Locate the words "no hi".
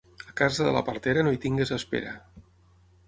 1.27-1.41